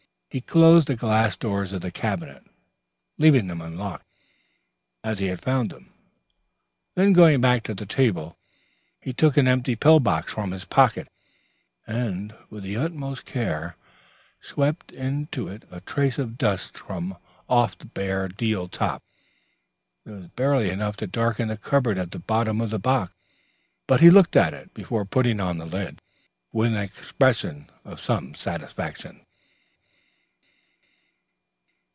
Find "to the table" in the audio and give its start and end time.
7.63-8.37